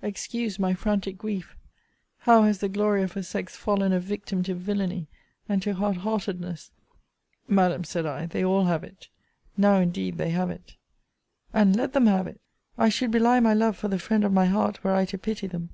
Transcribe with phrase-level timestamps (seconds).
[0.00, 1.54] Excuse my frantic grief.
[2.20, 5.06] How has the glory of her sex fallen a victim to villany
[5.50, 6.70] and to hard heartedness!
[7.46, 9.08] Madam, said I, they all have it!
[9.54, 10.76] Now indeed they have it
[11.52, 12.40] And let them have it;
[12.78, 15.46] I should belie my love for the friend of my heart, were I to pity
[15.46, 15.68] them!